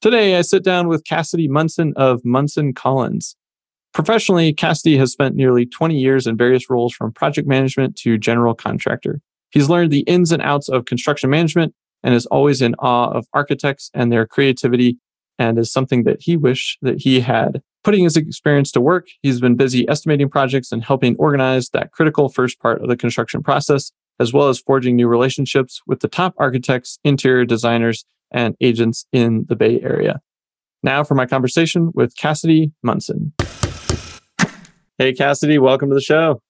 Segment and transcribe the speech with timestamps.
[0.00, 3.34] Today, I sit down with Cassady Monsen of Monsen Collins.
[3.92, 8.54] Professionally, Cassady has spent nearly 20 years in various roles from project management to general
[8.54, 9.20] contractor.
[9.50, 13.26] He's learned the ins and outs of construction management and is always in awe of
[13.32, 14.98] architects and their creativity
[15.36, 17.60] and is something that he wished that he had.
[17.82, 22.28] Putting his experience to work, he's been busy estimating projects and helping organize that critical
[22.28, 26.34] first part of the construction process, as well as forging new relationships with the top
[26.38, 30.20] architects, interior designers, and agents in the Bay Area.
[30.82, 33.32] Now for my conversation with Cassady Monsen.
[34.98, 36.40] Hey, Cassady, welcome to the show.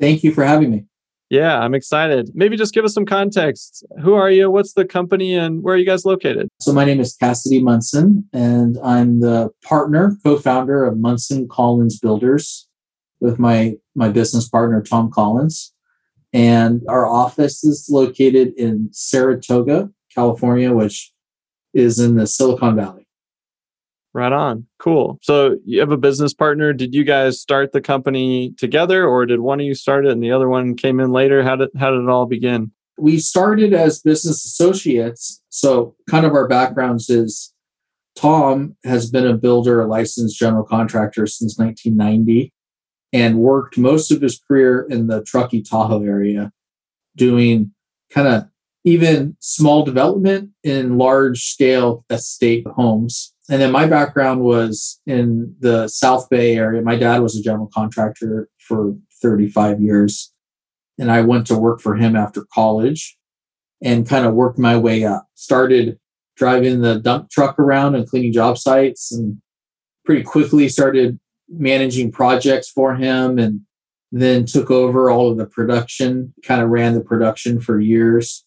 [0.00, 0.86] Thank you for having me.
[1.30, 2.30] Yeah, I'm excited.
[2.34, 3.86] Maybe just give us some context.
[4.02, 4.50] Who are you?
[4.50, 6.48] What's the company and where are you guys located?
[6.60, 12.00] So, my name is Cassady Monsen, and I'm the partner, co founder of Monsen Collins
[12.00, 12.68] Builders
[13.20, 15.72] with my, my business partner, Tom Collins.
[16.32, 21.12] And our office is located in Saratoga, California, which
[21.74, 23.06] is in the Silicon Valley.
[24.12, 24.66] Right on.
[24.78, 25.20] Cool.
[25.22, 26.72] So you have a business partner.
[26.72, 30.22] Did you guys start the company together or did one of you start it and
[30.22, 31.44] the other one came in later?
[31.44, 32.72] How did how did it all begin?
[32.98, 35.40] We started as business associates.
[35.48, 37.54] So kind of our backgrounds is
[38.16, 42.52] Tom has been a builder, a licensed general contractor since 1990
[43.12, 46.52] and worked most of his career in the Truckee Tahoe area
[47.16, 47.72] doing
[48.10, 48.44] kind of
[48.84, 55.88] even small development in large scale estate homes and then my background was in the
[55.88, 56.82] South Bay area.
[56.82, 60.32] My dad was a general contractor for 35 years.
[61.00, 63.18] And I went to work for him after college
[63.82, 65.26] and kind of worked my way up.
[65.34, 65.98] Started
[66.36, 69.38] driving the dump truck around and cleaning job sites and
[70.04, 73.62] pretty quickly started managing projects for him and
[74.12, 78.44] then took over all of the production, kind of ran the production for years.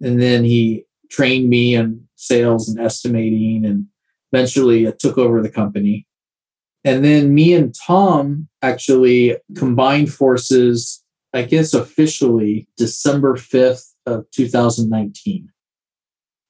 [0.00, 3.86] And then he trained me in sales and estimating and
[4.32, 6.06] eventually I took over the company.
[6.84, 11.02] And then me and Tom actually combined forces,
[11.34, 15.48] I guess officially December 5th of 2019.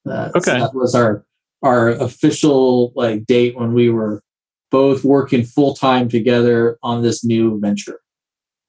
[0.09, 0.53] Uh, okay.
[0.53, 1.25] So that was our
[1.63, 4.23] our official like date when we were
[4.71, 8.01] both working full time together on this new venture.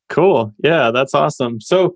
[0.09, 0.53] Cool.
[0.63, 1.61] Yeah, that's awesome.
[1.61, 1.95] So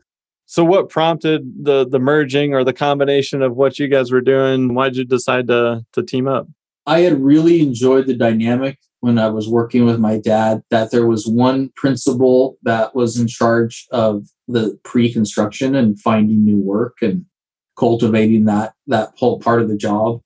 [0.53, 4.75] so what prompted the the merging or the combination of what you guys were doing?
[4.75, 6.47] Why did you decide to to team up?
[6.85, 11.07] I had really enjoyed the dynamic when I was working with my dad that there
[11.07, 17.25] was one principal that was in charge of the pre-construction and finding new work and
[17.75, 20.21] cultivating that that whole part of the job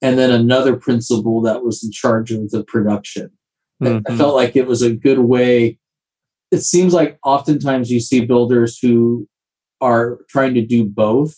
[0.00, 3.30] and then another principal that was in charge of the production
[3.82, 4.10] mm-hmm.
[4.10, 5.78] i felt like it was a good way
[6.50, 9.28] it seems like oftentimes you see builders who
[9.80, 11.34] are trying to do both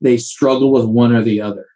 [0.00, 1.66] they struggle with one or the other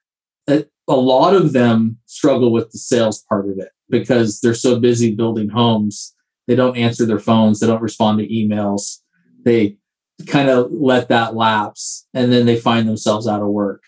[0.90, 5.14] a lot of them struggle with the sales part of it because they're so busy
[5.14, 6.14] building homes.
[6.48, 8.98] They don't answer their phones, they don't respond to emails.
[9.44, 9.76] They
[10.26, 13.84] kind of let that lapse and then they find themselves out of work.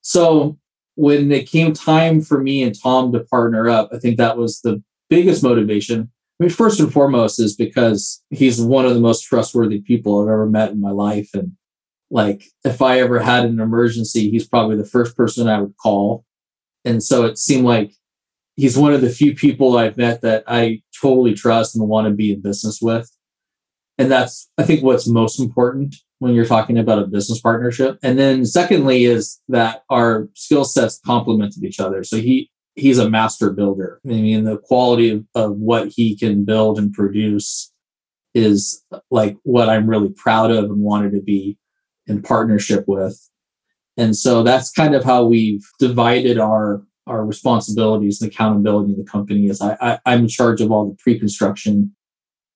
[0.00, 0.58] So
[0.94, 4.60] when it came time for me and Tom to partner up, I think that was
[4.60, 4.80] the
[5.10, 6.10] biggest motivation.
[6.40, 10.28] I mean, first and foremost is because he's one of the most trustworthy people I've
[10.28, 11.30] ever met in my life.
[11.34, 11.52] And
[12.10, 16.24] like, if I ever had an emergency, he's probably the first person I would call.
[16.84, 17.92] And so it seemed like
[18.54, 22.14] he's one of the few people I've met that I totally trust and want to
[22.14, 23.10] be in business with.
[23.98, 27.98] And that's, I think, what's most important when you're talking about a business partnership.
[28.02, 32.04] And then secondly is that our skill sets complemented each other.
[32.04, 34.00] So he he's a master builder.
[34.04, 37.72] I mean, the quality of, of what he can build and produce
[38.34, 41.58] is like what I'm really proud of and wanted to be
[42.06, 43.18] in partnership with.
[43.96, 49.10] And so that's kind of how we've divided our our responsibilities and accountability in the
[49.10, 51.96] company is I, I I'm in charge of all the pre-construction,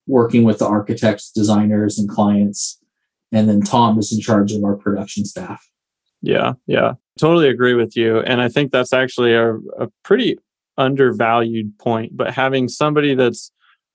[0.06, 2.78] working with the architects, designers, and clients,
[3.32, 5.66] and then Tom is in charge of our production staff.
[6.22, 10.38] Yeah, yeah, totally agree with you, and I think that's actually a, a pretty
[10.78, 12.16] undervalued point.
[12.16, 13.50] But having somebody that's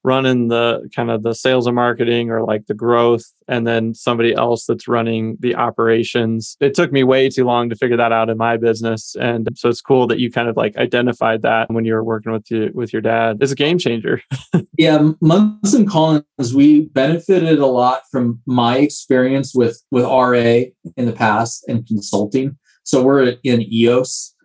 [0.07, 4.33] running the kind of the sales and marketing or like the growth and then somebody
[4.33, 6.55] else that's running the operations.
[6.61, 9.17] It took me way too long to figure that out in my business.
[9.19, 12.31] And so it's cool that you kind of like identified that when you were working
[12.31, 13.39] with you with your dad.
[13.41, 14.21] It's a game changer.
[14.77, 20.61] Yeah Monsen Collins we benefited a lot from my experience with with ra
[20.95, 22.57] in the past and consulting.
[22.83, 24.35] So we're in eos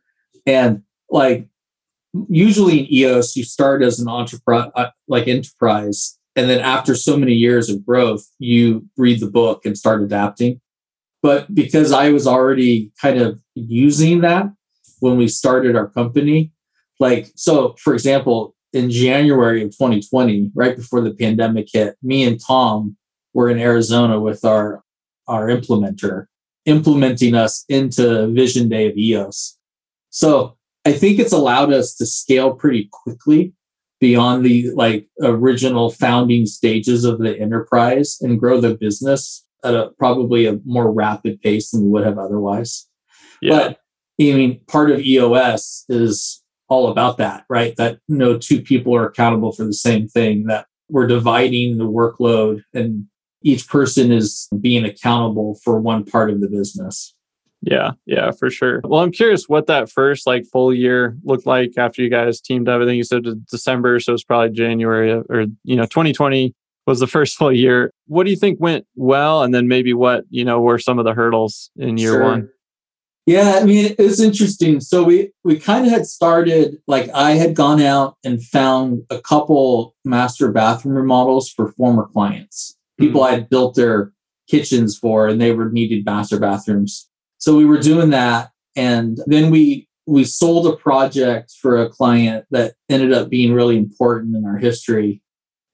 [0.47, 1.49] and like
[2.29, 7.17] usually in EOS, you start as an enterprise, uh, like enterprise, and then after so
[7.17, 10.61] many years of growth, you read the book and start adapting.
[11.23, 14.47] But because I was already kind of using that
[15.01, 16.53] when we started our company,
[16.99, 22.41] like so, for example, in January of 2020, right before the pandemic hit, me and
[22.45, 22.97] Tom
[23.35, 24.83] were in Arizona with our
[25.29, 26.27] our implementer,
[26.67, 29.57] implementing us into Vision Day of EOS.
[30.11, 33.55] So I think it's allowed us to scale pretty quickly
[34.01, 39.91] beyond the like original founding stages of the enterprise and grow the business at a
[39.97, 42.89] probably a more rapid pace than we would have otherwise.
[43.41, 43.51] Yeah.
[43.51, 43.79] But
[44.21, 47.77] I mean, part of EOS is all about that, right?
[47.77, 52.63] That no two people are accountable for the same thing, that we're dividing the workload
[52.75, 53.07] and
[53.45, 57.15] each person is being accountable for one part of the business.
[57.63, 58.81] Yeah, yeah, for sure.
[58.83, 62.69] Well, I'm curious what that first like full year looked like after you guys teamed
[62.69, 62.83] up.
[62.83, 66.55] I think you said December, so it's probably January or you know 2020
[66.87, 67.93] was the first full year.
[68.07, 71.05] What do you think went well, and then maybe what you know were some of
[71.05, 72.25] the hurdles in year sure.
[72.25, 72.49] one?
[73.27, 74.81] Yeah, I mean it's interesting.
[74.81, 79.21] So we we kind of had started like I had gone out and found a
[79.21, 83.35] couple master bathroom remodels for former clients, people mm-hmm.
[83.35, 84.13] I had built their
[84.49, 87.09] kitchens for, and they were needed master bathrooms
[87.43, 88.53] so we were doing that.
[88.77, 93.77] And then we we sold a project for a client that ended up being really
[93.77, 95.21] important in our history.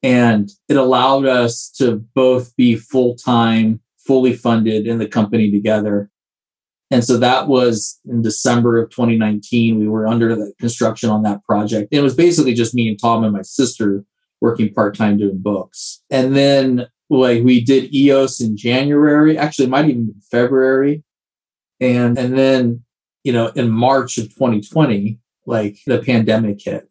[0.01, 6.09] And it allowed us to both be full time, fully funded in the company together.
[6.89, 9.77] And so that was in December of 2019.
[9.77, 11.89] We were under the construction on that project.
[11.91, 14.03] It was basically just me and Tom and my sister
[14.41, 16.01] working part time doing books.
[16.09, 21.03] And then like we did EOS in January, actually, it might even be February.
[21.79, 22.83] And and then,
[23.23, 26.89] you know, in March of 2020, like the pandemic hit.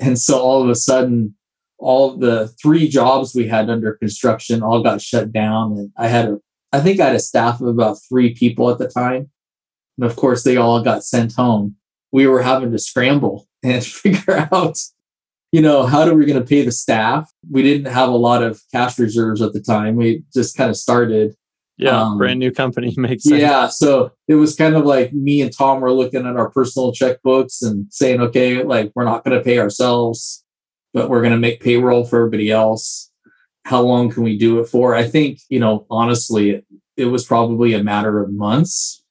[0.00, 1.34] And so all of a sudden,
[1.78, 5.72] all the three jobs we had under construction all got shut down.
[5.72, 6.40] And I had a
[6.72, 9.30] I think I had a staff of about three people at the time.
[9.98, 11.76] And of course they all got sent home.
[12.12, 14.78] We were having to scramble and figure out
[15.52, 17.30] you know, how are we going to pay the staff?
[17.50, 19.96] We didn't have a lot of cash reserves at the time.
[19.96, 21.36] We just kind of started.
[21.82, 23.40] Yeah, um, brand new company makes sense.
[23.40, 26.92] Yeah, so it was kind of like me and Tom were looking at our personal
[26.92, 30.44] checkbooks and saying, okay, like we're not going to pay ourselves,
[30.92, 33.10] but we're going to make payroll for everybody else.
[33.64, 34.94] How long can we do it for?
[34.94, 39.02] I think, you know, honestly, it, it was probably a matter of months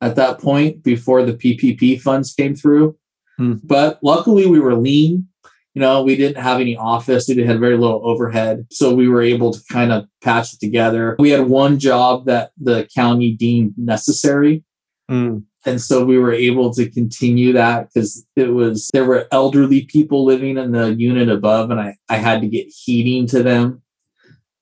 [0.00, 2.96] at that point before the PPP funds came through.
[3.38, 3.54] Hmm.
[3.62, 5.28] But luckily, we were lean
[5.76, 7.28] you know, we didn't have any office.
[7.28, 8.66] We had very little overhead.
[8.70, 11.16] So we were able to kind of patch it together.
[11.18, 14.64] We had one job that the county deemed necessary.
[15.10, 15.44] Mm.
[15.66, 20.24] And so we were able to continue that because it was, there were elderly people
[20.24, 23.82] living in the unit above, and I, I had to get heating to them.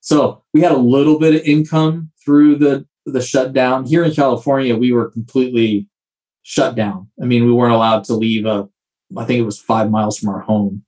[0.00, 3.84] So we had a little bit of income through the, the shutdown.
[3.84, 5.88] Here in California, we were completely
[6.42, 7.08] shut down.
[7.22, 8.68] I mean, we weren't allowed to leave a,
[9.16, 10.84] I think it was five miles from our home.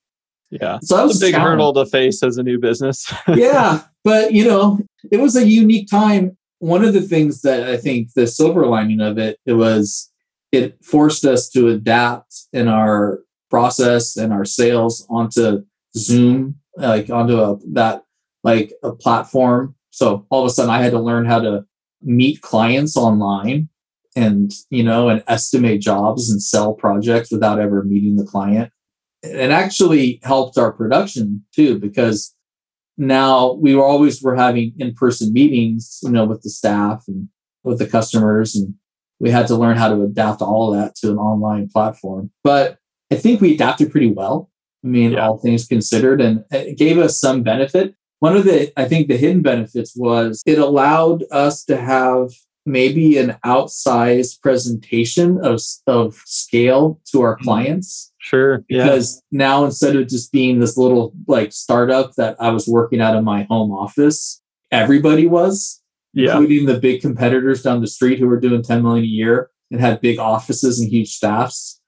[0.51, 0.79] Yeah.
[0.83, 3.13] So that was a big hurdle to face as a new business.
[3.35, 3.83] yeah.
[4.05, 6.37] But, you know, it was a unique time.
[6.59, 10.11] One of the things that I think the silver lining of it, it was,
[10.53, 15.65] it forced us to adapt in our process and our sales onto
[15.97, 18.05] Zoom, like onto a, that,
[18.45, 19.75] like a platform.
[19.91, 21.65] So all of a sudden I had to learn how to
[22.03, 23.69] meet clients online
[24.15, 28.73] and, you know, and estimate jobs and sell projects without ever meeting the client
[29.23, 32.35] it actually helped our production too because
[32.99, 37.29] now we were always were having in-person meetings you know with the staff and
[37.65, 38.75] with the customers and
[39.19, 42.79] we had to learn how to adapt all of that to an online platform but
[43.11, 44.51] i think we adapted pretty well
[44.85, 45.27] i mean yeah.
[45.27, 49.17] all things considered and it gave us some benefit one of the i think the
[49.17, 52.31] hidden benefits was it allowed us to have
[52.67, 57.45] maybe an outsized presentation of, of scale to our mm-hmm.
[57.45, 58.13] clients.
[58.27, 58.65] Sure.
[58.67, 59.39] Because yeah.
[59.39, 63.23] now instead of just being this little like startup that I was working out of
[63.23, 64.43] my home office,
[64.73, 65.81] everybody was,
[66.13, 66.33] yeah.
[66.33, 69.81] including the big competitors down the street who were doing 10 million a year and
[69.81, 71.81] had big offices and huge staffs.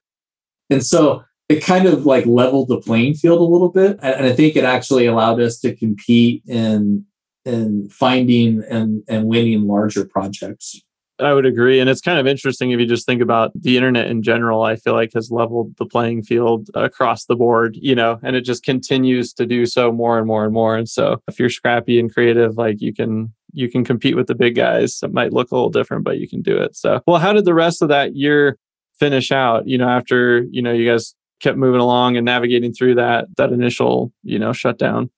[0.71, 3.99] And so it kind of like leveled the playing field a little bit.
[4.01, 7.05] And I think it actually allowed us to compete in
[7.45, 10.81] in finding and, and winning larger projects.
[11.21, 11.81] I would agree.
[11.81, 14.77] And it's kind of interesting if you just think about the internet in general, I
[14.77, 18.63] feel like has leveled the playing field across the board, you know, and it just
[18.63, 20.77] continues to do so more and more and more.
[20.77, 24.35] And so if you're scrappy and creative, like you can you can compete with the
[24.35, 25.01] big guys.
[25.03, 26.77] It might look a little different, but you can do it.
[26.77, 28.59] So well, how did the rest of that year
[28.99, 32.97] finish out, you know, after, you know, you guys kept moving along and navigating through
[32.97, 35.11] that that initial, you know, shutdown?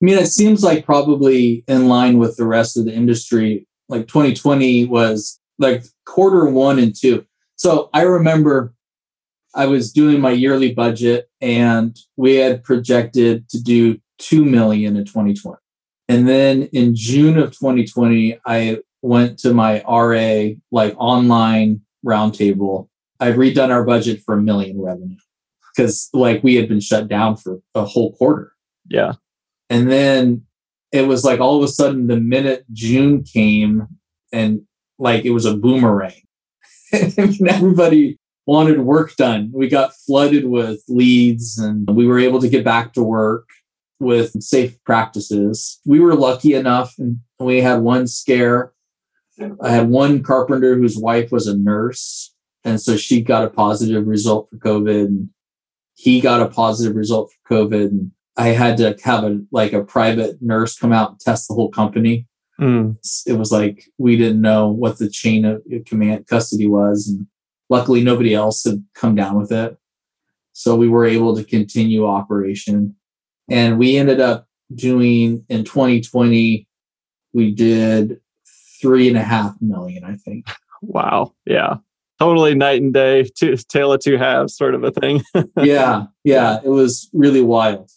[0.00, 3.66] I mean, it seems like probably in line with the rest of the industry.
[3.88, 7.26] Like 2020 was like quarter one and two.
[7.56, 8.74] So I remember
[9.54, 15.04] I was doing my yearly budget and we had projected to do 2 million in
[15.04, 15.56] 2020.
[16.08, 22.88] And then in June of 2020, I went to my RA like online roundtable.
[23.18, 25.16] I'd redone our budget for a million revenue
[25.74, 28.52] because like we had been shut down for a whole quarter.
[28.88, 29.14] Yeah.
[29.68, 30.45] And then
[30.96, 33.86] it was like all of a sudden the minute June came
[34.32, 34.62] and
[34.98, 36.22] like it was a boomerang.
[36.92, 39.50] I mean, everybody wanted work done.
[39.52, 43.48] We got flooded with leads and we were able to get back to work
[43.98, 45.80] with safe practices.
[45.84, 48.72] We were lucky enough and we had one scare.
[49.60, 52.32] I had one carpenter whose wife was a nurse.
[52.64, 55.06] And so she got a positive result for COVID.
[55.06, 55.28] And
[55.94, 57.88] he got a positive result for COVID.
[57.88, 61.54] And I had to have a like a private nurse come out and test the
[61.54, 62.26] whole company.
[62.60, 62.96] Mm.
[63.26, 67.26] It was like we didn't know what the chain of command custody was, and
[67.68, 69.76] luckily nobody else had come down with it.
[70.52, 72.96] So we were able to continue operation,
[73.50, 76.66] and we ended up doing in 2020.
[77.32, 78.20] We did
[78.80, 80.46] three and a half million, I think.
[80.82, 81.34] Wow!
[81.44, 81.76] Yeah,
[82.18, 85.22] totally night and day, two, tale of two halves, sort of a thing.
[85.62, 87.90] yeah, yeah, it was really wild.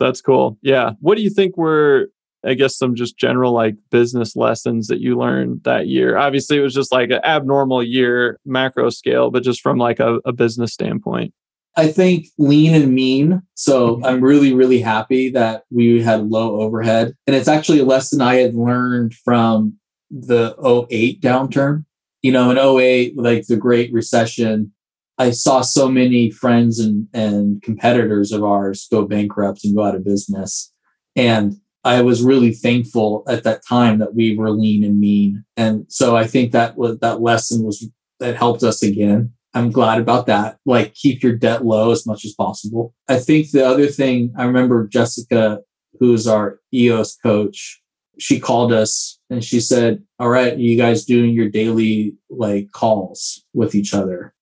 [0.00, 0.58] That's cool.
[0.62, 0.92] Yeah.
[1.00, 2.08] What do you think were,
[2.44, 6.16] I guess, some just general like business lessons that you learned that year?
[6.16, 10.18] Obviously, it was just like an abnormal year, macro scale, but just from like a,
[10.24, 11.32] a business standpoint.
[11.76, 13.42] I think lean and mean.
[13.54, 14.04] So mm-hmm.
[14.04, 17.14] I'm really, really happy that we had low overhead.
[17.26, 19.74] And it's actually a lesson I had learned from
[20.10, 20.54] the
[20.90, 21.84] 08 downturn.
[22.22, 24.72] You know, in 08, like the Great Recession,
[25.18, 29.94] I saw so many friends and, and competitors of ours go bankrupt and go out
[29.94, 30.72] of business.
[31.14, 35.44] And I was really thankful at that time that we were lean and mean.
[35.56, 37.86] And so I think that was that lesson was
[38.20, 39.32] that helped us again.
[39.52, 40.56] I'm glad about that.
[40.64, 42.94] Like keep your debt low as much as possible.
[43.08, 45.60] I think the other thing I remember Jessica,
[46.00, 47.80] who's our EOS coach,
[48.18, 53.44] she called us and she said, All right, you guys doing your daily like calls
[53.52, 54.33] with each other?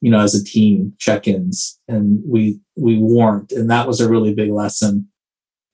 [0.00, 3.52] You know, as a team check-ins and we, we weren't.
[3.52, 5.08] And that was a really big lesson.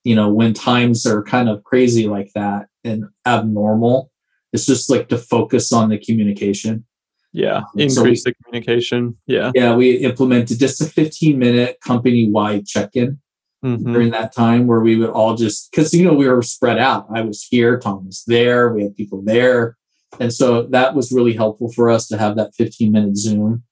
[0.03, 4.11] You know, when times are kind of crazy like that and abnormal,
[4.53, 6.87] it's just like to focus on the communication.
[7.33, 7.59] Yeah.
[7.59, 9.19] Um, increase so we, the communication.
[9.27, 9.51] Yeah.
[9.55, 9.75] Yeah.
[9.75, 13.19] We implemented just a 15 minute company wide check-in
[13.65, 13.93] mm-hmm.
[13.93, 17.07] during that time where we would all just, cause you know, we were spread out.
[17.15, 19.77] I was here, Tom was there, we had people there.
[20.21, 23.65] And so that was really helpful for us to have that 15 minute Zoom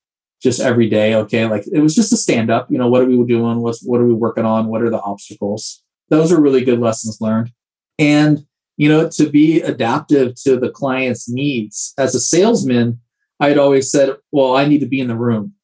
[0.43, 1.15] just every day.
[1.15, 1.47] Okay.
[1.47, 3.61] Like it was just a stand up, you know, what are we doing?
[3.61, 4.67] What's, what are we working on?
[4.67, 5.83] What are the obstacles?
[6.09, 7.53] Those are really good lessons learned.
[7.99, 8.45] And,
[8.77, 11.95] you know, to be adaptive to the client's needs.
[11.97, 13.01] As a salesman,
[13.39, 15.55] I'd always said, well, I need to be in the room.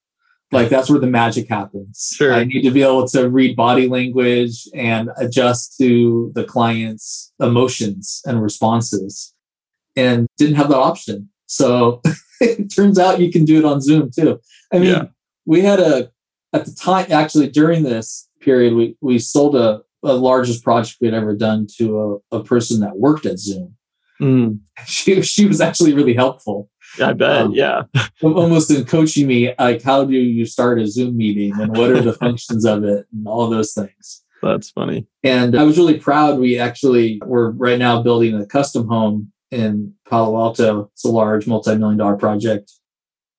[0.50, 2.14] Like that's where the magic happens.
[2.16, 2.32] Sure.
[2.32, 8.22] I need to be able to read body language and adjust to the client's emotions
[8.24, 9.34] and responses
[9.94, 11.28] and didn't have that option.
[11.46, 12.00] So
[12.58, 14.40] it turns out you can do it on Zoom too.
[14.72, 15.04] I mean, yeah.
[15.46, 16.10] we had a
[16.52, 21.14] at the time actually during this period we we sold a, a largest project we'd
[21.14, 23.74] ever done to a, a person that worked at Zoom.
[24.20, 24.60] Mm.
[24.86, 26.70] She she was actually really helpful.
[27.02, 27.82] I bet, um, yeah.
[28.22, 32.00] almost in coaching me, like how do you start a Zoom meeting and what are
[32.00, 34.24] the functions of it and all those things.
[34.42, 35.06] That's funny.
[35.22, 36.38] And I was really proud.
[36.38, 40.90] We actually we're right now building a custom home in Palo Alto.
[40.92, 42.72] It's a large multi-million dollar project.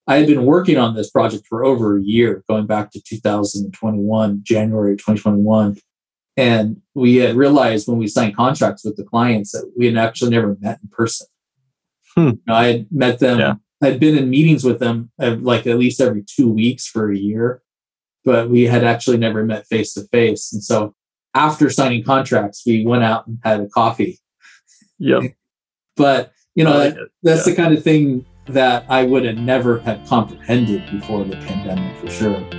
[0.08, 4.40] I had been working on this project for over a year, going back to 2021,
[4.44, 5.78] January 2021.
[6.36, 10.32] And we had realized when we signed contracts with the clients that we had actually
[10.32, 11.28] never met in person.
[12.16, 12.28] Hmm.
[12.28, 13.40] You know, I had met them.
[13.40, 13.54] Yeah.
[13.82, 17.18] I'd been in meetings with them uh, like at least every two weeks for a
[17.18, 17.62] year,
[18.26, 20.52] but we had actually never met face to face.
[20.52, 20.96] And so
[21.34, 24.20] after signing contracts, we went out and had a coffee.
[24.98, 25.36] Yep.
[26.00, 27.54] but you know, that, that's yeah.
[27.54, 32.10] the kind of thing that I would have never had comprehended before the pandemic for
[32.10, 32.59] sure.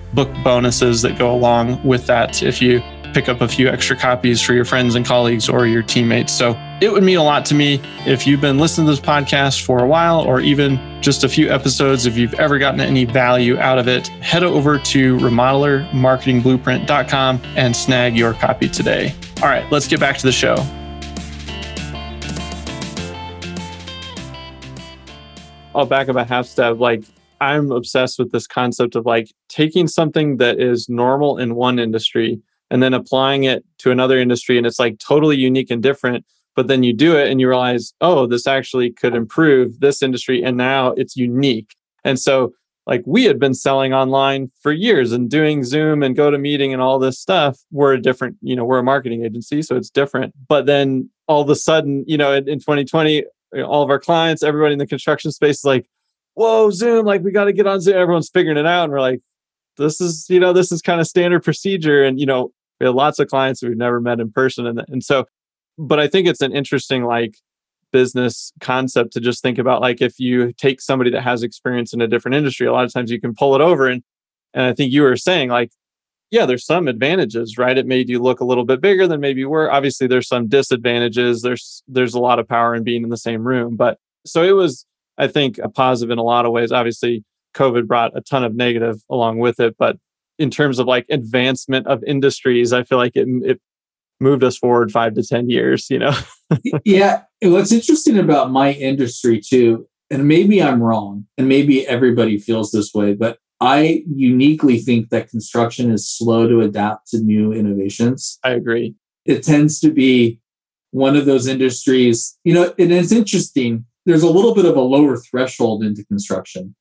[0.13, 2.81] book bonuses that go along with that if you
[3.13, 6.31] pick up a few extra copies for your friends and colleagues or your teammates.
[6.31, 9.63] So it would mean a lot to me if you've been listening to this podcast
[9.65, 12.05] for a while or even just a few episodes.
[12.05, 18.17] If you've ever gotten any value out of it, head over to remodelermarketingblueprint.com and snag
[18.17, 19.13] your copy today.
[19.41, 20.55] All right, let's get back to the show.
[25.73, 26.79] I'll back up a half step.
[26.79, 27.03] Like
[27.41, 32.39] I'm obsessed with this concept of like taking something that is normal in one industry
[32.69, 36.23] and then applying it to another industry and it's like totally unique and different
[36.55, 40.43] but then you do it and you realize oh this actually could improve this industry
[40.43, 41.75] and now it's unique.
[42.03, 42.53] And so
[42.87, 46.99] like we had been selling online for years and doing zoom and GoToMeeting and all
[46.99, 47.59] this stuff.
[47.71, 50.33] We're a different you know we're a marketing agency so it's different.
[50.47, 53.25] But then all of a sudden you know in, in 2020
[53.65, 55.87] all of our clients everybody in the construction space is like
[56.33, 57.95] whoa, Zoom, like we got to get on Zoom.
[57.95, 58.85] Everyone's figuring it out.
[58.85, 59.21] And we're like,
[59.77, 62.03] this is, you know, this is kind of standard procedure.
[62.03, 64.65] And, you know, we have lots of clients we've never met in person.
[64.65, 65.25] And, and so,
[65.77, 67.35] but I think it's an interesting, like,
[67.91, 72.01] business concept to just think about like if you take somebody that has experience in
[72.01, 74.01] a different industry a lot of times you can pull it over and
[74.53, 75.71] and i think you were saying like
[76.29, 79.41] yeah there's some advantages right it made you look a little bit bigger than maybe
[79.41, 83.09] you were obviously there's some disadvantages there's there's a lot of power in being in
[83.09, 84.85] the same room but so it was
[85.17, 86.71] I think a positive in a lot of ways.
[86.71, 87.23] Obviously,
[87.55, 89.97] COVID brought a ton of negative along with it, but
[90.39, 93.61] in terms of like advancement of industries, I feel like it, it
[94.19, 96.13] moved us forward five to 10 years, you know?
[96.85, 97.23] yeah.
[97.41, 102.93] What's interesting about my industry too, and maybe I'm wrong, and maybe everybody feels this
[102.93, 108.39] way, but I uniquely think that construction is slow to adapt to new innovations.
[108.43, 108.95] I agree.
[109.25, 110.39] It tends to be
[110.89, 114.81] one of those industries, you know, and it's interesting there's a little bit of a
[114.81, 116.75] lower threshold into construction.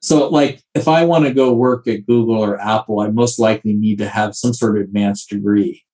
[0.00, 3.72] So, like, if I want to go work at Google or Apple, I most likely
[3.72, 5.84] need to have some sort of advanced degree.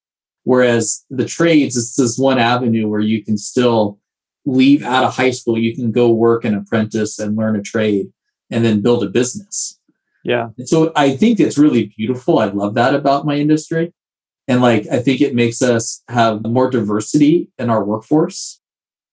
[0.43, 3.99] Whereas the trades, it's this one avenue where you can still
[4.45, 8.13] leave out of high school, you can go work an apprentice and learn a trade
[8.51, 9.81] and then build a business.
[10.23, 10.49] Yeah.
[10.65, 12.39] So I think it's really beautiful.
[12.39, 13.93] I love that about my industry.
[14.47, 18.61] And like, I think it makes us have more diversity in our workforce.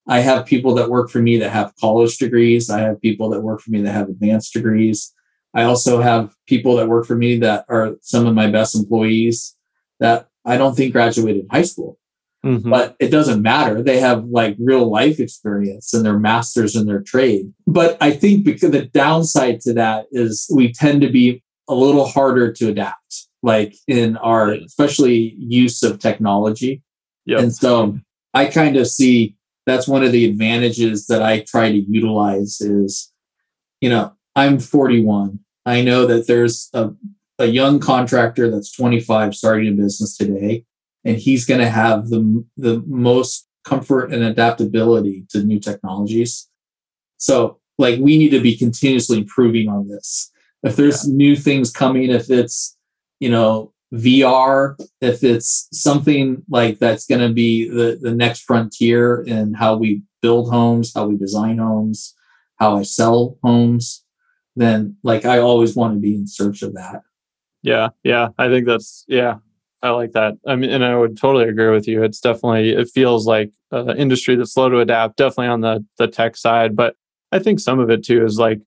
[0.08, 2.70] I have people that work for me that have college degrees.
[2.70, 5.14] I have people that work for me that have advanced degrees.
[5.54, 9.56] I also have people that work for me that are some of my best employees
[10.00, 11.98] that I don't think graduated high school.
[12.46, 12.72] Mm-hmm.
[12.72, 13.84] But it doesn't matter.
[13.84, 17.54] They have like real life experience and they're masters in their trade.
[17.68, 22.08] But I think because the downside to that is we tend to be a little
[22.08, 26.82] harder to adapt, like in our especially use of technology.
[27.28, 27.40] Yep.
[27.40, 28.00] And so
[28.34, 29.36] I kind of see
[29.66, 33.12] that's one of the advantages that I try to utilize is,
[33.80, 35.40] you know, I'm 41.
[35.66, 36.92] I know that there's a,
[37.38, 40.66] a young contractor that's 25 starting a business today,
[41.06, 46.50] and he's going to have the, the most comfort and adaptability to new technologies.
[47.18, 50.32] So, like, we need to be continuously improving on this.
[50.64, 51.14] If there's yeah.
[51.16, 52.78] new things coming, if it's,
[53.20, 59.22] you know, VR, if it's something like that's going to be the, the next frontier
[59.22, 62.16] in how we build homes, how we design homes,
[62.58, 64.04] how I sell homes,
[64.56, 67.02] then like I always want to be in search of that.
[67.64, 67.90] Yeah.
[68.04, 68.30] Yeah.
[68.38, 69.36] I think that's, yeah,
[69.82, 70.36] I like that.
[70.48, 72.04] I mean, and I would totally agree with you.
[72.04, 76.08] It's definitely, it feels like an industry that's slow to adapt, definitely on the, the
[76.08, 76.76] tech side.
[76.76, 76.96] But
[77.32, 78.62] I think some of it too is like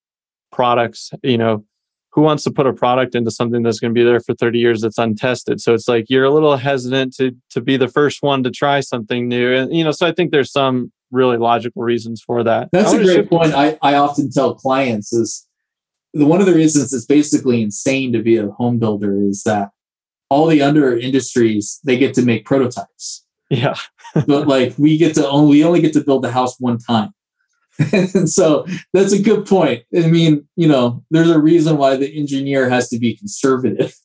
[0.53, 1.65] products, you know,
[2.15, 4.59] who wants to put a product into something that's going to be there for 30
[4.59, 5.61] years that's untested?
[5.61, 8.81] So it's like you're a little hesitant to to be the first one to try
[8.81, 12.69] something new and you know so i think there's some really logical reasons for that.
[12.73, 13.55] That's a great point.
[13.55, 15.47] I, I often tell clients is
[16.13, 19.71] the one of the reasons it's basically insane to be a home builder is that
[20.29, 23.25] all the other industries they get to make prototypes.
[23.49, 23.77] Yeah.
[24.29, 27.11] But like we get to only we only get to build the house one time.
[27.11, 27.24] and
[28.27, 29.85] so that's a good point.
[29.97, 33.95] I mean, you know, there's a reason why the engineer has to be conservative.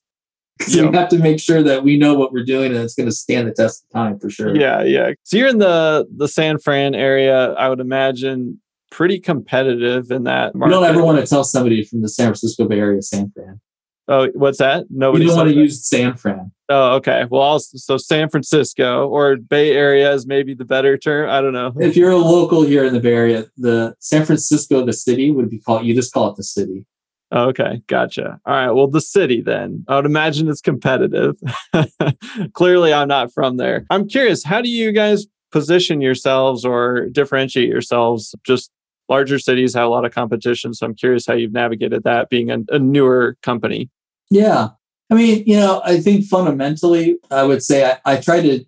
[0.57, 0.91] Because yep.
[0.91, 3.15] we have to make sure that we know what we're doing and it's going to
[3.15, 4.53] stand the test of time for sure.
[4.53, 5.11] Yeah, yeah.
[5.23, 8.59] So you're in the the San Fran area, I would imagine
[8.91, 10.75] pretty competitive in that market.
[10.75, 13.61] You don't ever want to tell somebody from the San Francisco Bay Area San Fran.
[14.09, 14.85] Oh, what's that?
[14.89, 15.23] Nobody.
[15.23, 16.51] You don't want to use San Fran.
[16.67, 17.25] Oh, okay.
[17.29, 21.29] Well, also, so San Francisco or Bay Area is maybe the better term.
[21.29, 21.73] I don't know.
[21.77, 25.49] If you're a local here in the Bay Area, the San Francisco, the city would
[25.49, 25.85] be called.
[25.85, 26.87] You just call it the city.
[27.31, 28.39] Okay, gotcha.
[28.47, 28.71] All right.
[28.71, 29.85] Well, the city then.
[29.87, 31.35] I would imagine it's competitive.
[32.53, 33.85] Clearly, I'm not from there.
[33.91, 34.43] I'm curious.
[34.43, 38.33] How do you guys position yourselves or differentiate yourselves?
[38.43, 38.71] Just
[39.07, 42.49] larger cities have a lot of competition, so I'm curious how you've navigated that being
[42.49, 43.91] a, a newer company.
[44.29, 44.69] Yeah.
[45.11, 48.63] I mean, you know, I think fundamentally, I would say I, I try to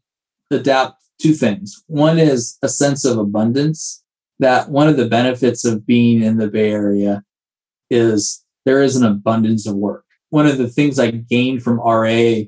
[0.49, 1.83] adapt two things.
[1.87, 4.03] One is a sense of abundance,
[4.39, 7.23] that one of the benefits of being in the Bay Area
[7.91, 10.05] is there is an abundance of work.
[10.29, 12.41] One of the things I gained from RA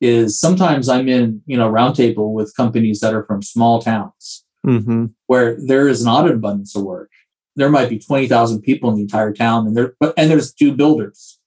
[0.00, 5.06] is sometimes I'm in, you know, roundtable with companies that are from small towns mm-hmm.
[5.26, 7.10] where there is not an abundance of work.
[7.56, 10.74] There might be 20,000 people in the entire town and there, but, and there's two
[10.74, 11.38] builders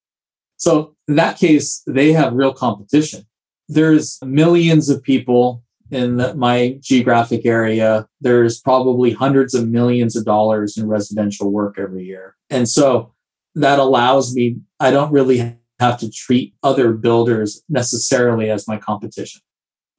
[0.64, 3.26] so in that case, they have real competition.
[3.68, 8.08] There's millions of people in the, my geographic area.
[8.22, 12.38] There's probably hundreds of millions of dollars in residential work every year.
[12.50, 13.14] And so
[13.56, 19.42] that allows me, I don't really have to treat other builders necessarily as my competition.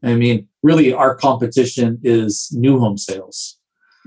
[0.02, 3.58] I mean, really, our competition is new home sales.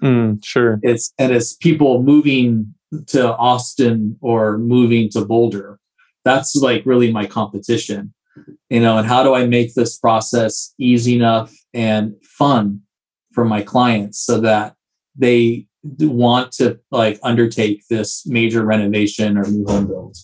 [0.01, 0.79] Mm, sure.
[0.81, 2.73] It's and it's people moving
[3.07, 5.79] to Austin or moving to Boulder
[6.27, 8.13] that's like really my competition
[8.69, 12.81] you know and how do i make this process easy enough and fun
[13.33, 14.75] for my clients so that
[15.15, 15.67] they
[15.99, 20.17] want to like undertake this major renovation or new home build?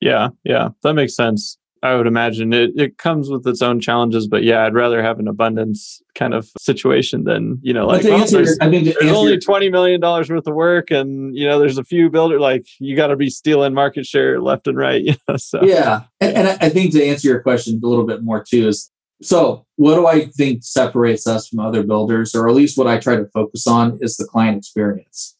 [0.00, 4.26] Yeah yeah that makes sense I would imagine it, it comes with its own challenges,
[4.26, 8.14] but yeah, I'd rather have an abundance kind of situation than, you know, like, well,
[8.14, 11.58] oh, answer, there's, I mean, there's only $20 million worth of work and, you know,
[11.58, 15.02] there's a few builder, like you got to be stealing market share left and right.
[15.06, 15.62] You know, so.
[15.62, 16.02] Yeah.
[16.20, 18.90] And, and I think to answer your question a little bit more too is,
[19.22, 22.98] so what do I think separates us from other builders, or at least what I
[22.98, 25.36] try to focus on is the client experience.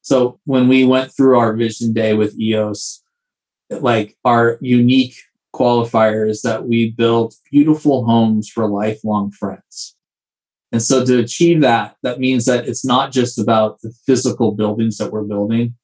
[0.00, 3.02] So when we went through our vision day with EOS,
[3.70, 5.16] like our unique
[5.54, 9.96] qualifier is that we build beautiful homes for lifelong friends.
[10.72, 14.96] And so to achieve that, that means that it's not just about the physical buildings
[14.96, 15.74] that we're building,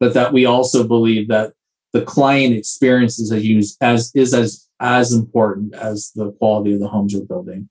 [0.00, 1.52] but that we also believe that
[1.92, 6.88] the client experience is as, as is as as important as the quality of the
[6.88, 7.68] homes we're building.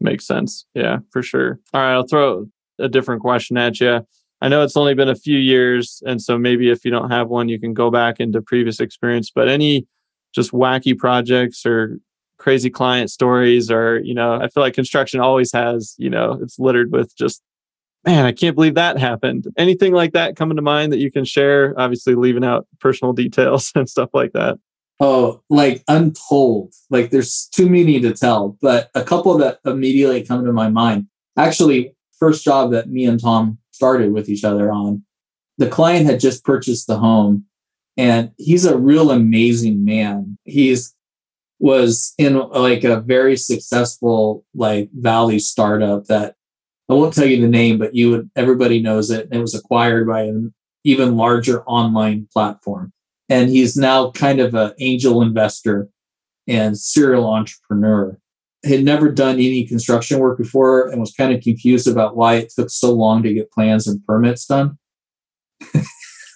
[0.00, 0.66] Makes sense.
[0.74, 1.60] Yeah, for sure.
[1.72, 2.46] All right, I'll throw
[2.78, 4.06] a different question at you.
[4.40, 7.28] I know it's only been a few years, and so maybe if you don't have
[7.28, 9.30] one, you can go back into previous experience.
[9.34, 9.86] But any
[10.34, 11.98] just wacky projects or
[12.38, 16.58] crazy client stories or you know i feel like construction always has you know it's
[16.58, 17.42] littered with just
[18.04, 19.46] man i can't believe that happened.
[19.56, 21.74] Anything like that coming to mind that you can share?
[21.78, 24.58] Obviously leaving out personal details and stuff like that.
[25.00, 26.72] Oh like untold.
[26.90, 31.06] Like there's too many to tell but a couple that immediately come to my mind.
[31.36, 35.02] Actually first job that me and tom started with each other on
[35.58, 37.44] the client had just purchased the home
[37.96, 40.38] and he's a real amazing man.
[40.44, 40.94] He's
[41.60, 46.34] was in like a very successful like valley startup that
[46.90, 49.26] i won't tell you the name but you would everybody knows it.
[49.26, 50.52] And it was acquired by an
[50.84, 52.92] even larger online platform.
[53.28, 55.88] And he's now kind of an angel investor
[56.46, 58.18] and serial entrepreneur.
[58.64, 62.52] Had never done any construction work before and was kind of confused about why it
[62.54, 64.78] took so long to get plans and permits done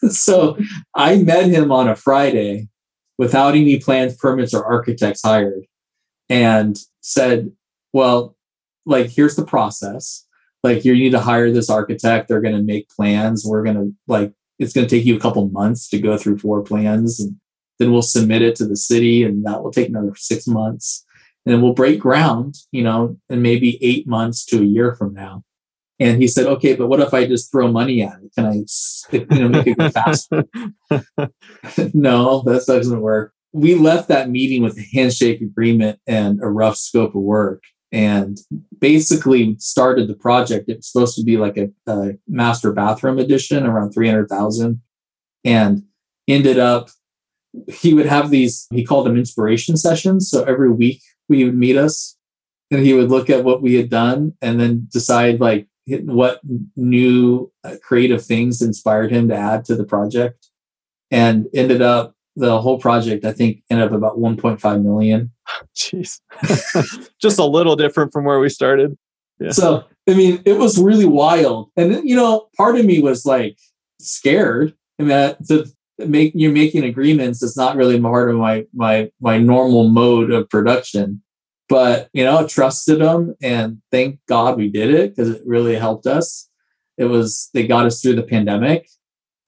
[0.10, 0.58] so
[0.94, 2.68] I met him on a Friday
[3.16, 5.64] without any plans, permits, or architects hired
[6.28, 7.52] and said,
[7.92, 8.36] Well,
[8.86, 10.26] like, here's the process.
[10.62, 12.28] Like, you need to hire this architect.
[12.28, 13.44] They're going to make plans.
[13.44, 16.38] We're going to, like, it's going to take you a couple months to go through
[16.38, 17.20] four plans.
[17.20, 17.36] And
[17.78, 21.04] then we'll submit it to the city, and that will take another six months.
[21.46, 25.14] And then we'll break ground, you know, in maybe eight months to a year from
[25.14, 25.44] now.
[26.00, 28.32] And he said, okay, but what if I just throw money at it?
[28.36, 28.64] Can I
[29.12, 30.44] you know, make it go faster?
[31.92, 33.32] no, that doesn't work.
[33.52, 38.38] We left that meeting with a handshake agreement and a rough scope of work and
[38.78, 40.68] basically started the project.
[40.68, 44.80] It was supposed to be like a, a master bathroom edition around 300,000
[45.44, 45.82] and
[46.28, 46.90] ended up,
[47.68, 50.30] he would have these, he called them inspiration sessions.
[50.30, 52.16] So every week we would meet us
[52.70, 55.66] and he would look at what we had done and then decide like
[56.04, 56.40] what
[56.76, 60.48] new uh, creative things inspired him to add to the project
[61.10, 65.32] and ended up the whole project i think ended up about 1.5 million.
[65.74, 66.20] Jeez.
[67.20, 68.96] Just a little different from where we started.
[69.40, 69.50] Yeah.
[69.50, 71.70] so i mean it was really wild.
[71.76, 73.58] And you know part of me was like
[74.00, 74.74] scared.
[74.98, 75.66] I mean to
[76.06, 80.48] make you're making agreements it's not really part of my my my normal mode of
[80.48, 81.22] production
[81.68, 86.06] but you know trusted them and thank god we did it because it really helped
[86.06, 86.48] us.
[86.96, 88.88] It was they got us through the pandemic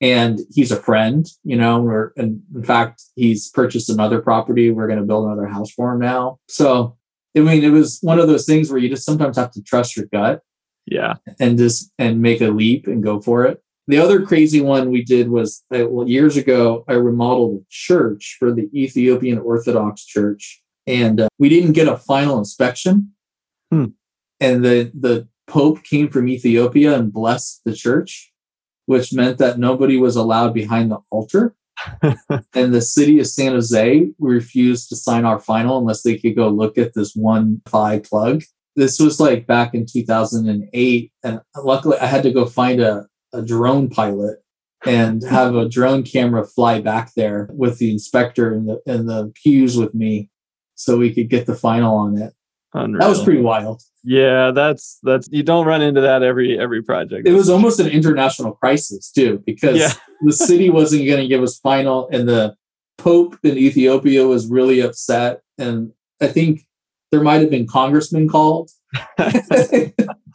[0.00, 4.70] and he's a friend you know we're and in fact he's purchased another property.
[4.70, 6.38] We're going to build another house for him now.
[6.48, 6.96] So
[7.36, 9.96] i mean it was one of those things where you just sometimes have to trust
[9.96, 10.42] your gut
[10.86, 11.14] yeah.
[11.38, 13.62] and just and make a leap and go for it.
[13.86, 18.36] The other crazy one we did was uh, well, years ago i remodeled a church
[18.38, 23.12] for the ethiopian orthodox church and uh, we didn't get a final inspection.
[23.70, 23.86] Hmm.
[24.40, 28.32] And the the Pope came from Ethiopia and blessed the church,
[28.86, 31.54] which meant that nobody was allowed behind the altar.
[32.02, 36.48] and the city of San Jose refused to sign our final unless they could go
[36.48, 38.42] look at this one phi plug.
[38.76, 41.12] This was like back in 2008.
[41.24, 44.38] And luckily, I had to go find a, a drone pilot
[44.86, 49.32] and have a drone camera fly back there with the inspector and the, and the
[49.42, 50.30] pews with me
[50.80, 52.32] so we could get the final on it.
[52.72, 53.00] Unreal.
[53.00, 53.82] That was pretty wild.
[54.02, 57.28] Yeah, that's that's you don't run into that every every project.
[57.28, 59.92] It was almost an international crisis too, because yeah.
[60.22, 62.54] the city wasn't going to give us final, and the
[62.96, 66.66] Pope in Ethiopia was really upset, and I think
[67.10, 68.70] there might have been congressmen called,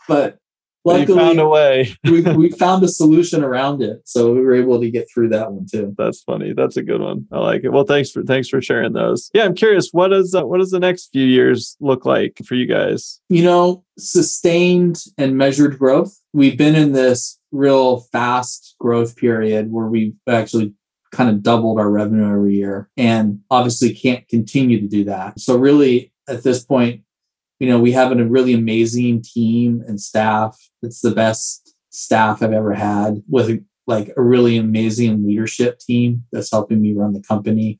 [0.07, 0.37] but
[0.85, 1.95] Luckily, found a way.
[2.03, 5.51] we, we found a solution around it, so we were able to get through that
[5.51, 5.95] one too.
[5.97, 6.53] That's funny.
[6.53, 7.25] That's a good one.
[7.31, 7.69] I like it.
[7.69, 9.31] Well, thanks for thanks for sharing those.
[9.33, 9.89] Yeah, I'm curious.
[9.91, 13.19] What does uh, what does the next few years look like for you guys?
[13.29, 16.15] You know, sustained and measured growth.
[16.33, 20.73] We've been in this real fast growth period where we've actually
[21.11, 25.39] kind of doubled our revenue every year, and obviously can't continue to do that.
[25.39, 27.01] So really, at this point,
[27.59, 30.57] you know, we have a really amazing team and staff.
[30.81, 36.51] It's the best staff I've ever had with like a really amazing leadership team that's
[36.51, 37.79] helping me run the company.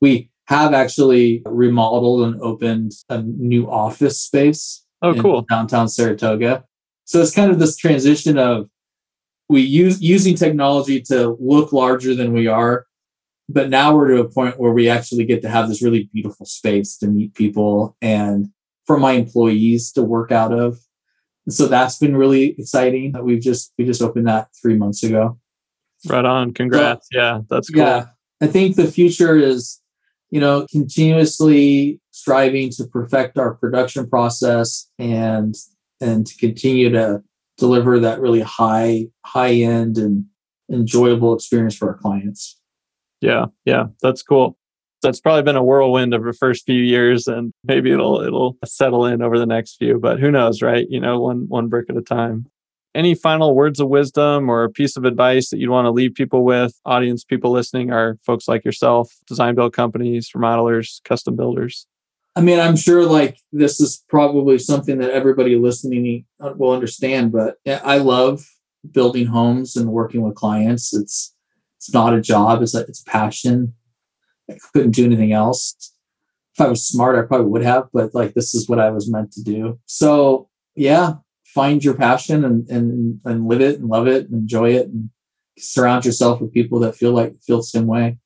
[0.00, 4.84] We have actually remodeled and opened a new office space.
[5.00, 5.42] Oh, cool.
[5.48, 6.64] Downtown Saratoga.
[7.04, 8.68] So it's kind of this transition of
[9.48, 12.86] we use using technology to look larger than we are,
[13.48, 16.46] but now we're to a point where we actually get to have this really beautiful
[16.46, 18.48] space to meet people and
[18.86, 20.78] for my employees to work out of.
[21.48, 23.12] So that's been really exciting.
[23.12, 25.38] That we've just we just opened that three months ago.
[26.06, 26.52] Right on.
[26.52, 27.08] Congrats.
[27.12, 27.82] yeah, that's cool.
[27.82, 28.06] Yeah.
[28.40, 29.80] I think the future is,
[30.30, 35.54] you know, continuously striving to perfect our production process and
[36.00, 37.22] and to continue to
[37.56, 40.24] deliver that really high high end and
[40.70, 42.58] enjoyable experience for our clients.
[43.20, 44.56] Yeah, yeah, that's cool.
[45.02, 49.04] That's probably been a whirlwind of the first few years, and maybe it'll it'll settle
[49.06, 49.98] in over the next few.
[49.98, 50.86] But who knows, right?
[50.88, 52.46] You know, one one brick at a time.
[52.94, 56.14] Any final words of wisdom or a piece of advice that you'd want to leave
[56.14, 56.78] people with?
[56.84, 61.86] Audience, people listening are folks like yourself, design build companies, remodelers, custom builders.
[62.34, 67.32] I mean, I'm sure like this is probably something that everybody listening uh, will understand,
[67.32, 68.46] but I love
[68.90, 70.94] building homes and working with clients.
[70.94, 71.34] It's
[71.76, 73.74] it's not a job; it's a it's a passion.
[74.54, 75.74] I couldn't do anything else.
[76.54, 79.10] If I was smart, I probably would have, but like this is what I was
[79.10, 79.78] meant to do.
[79.86, 84.70] So yeah, find your passion and and and live it and love it and enjoy
[84.70, 85.10] it and
[85.58, 88.18] surround yourself with people that feel like feel the same way.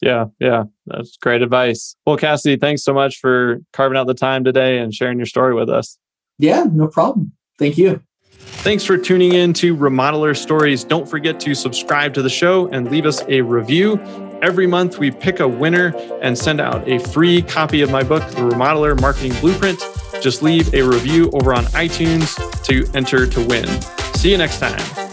[0.00, 1.94] Yeah, yeah, that's great advice.
[2.06, 5.54] Well, Cassady, thanks so much for carving out the time today and sharing your story
[5.54, 5.98] with us.
[6.38, 7.32] Yeah, no problem.
[7.58, 8.02] Thank you.
[8.32, 10.84] Thanks for tuning in to Remodeler Stories.
[10.84, 13.98] Don't forget to subscribe to the show and leave us a review.
[14.42, 18.26] Every month, we pick a winner and send out a free copy of my book,
[18.30, 19.80] The Remodeler Marketing Blueprint.
[20.22, 23.66] Just leave a review over on iTunes to enter to win.
[24.14, 25.09] See you next time.